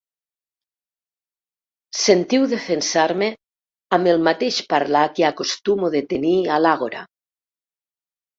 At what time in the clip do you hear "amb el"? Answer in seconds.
3.99-4.25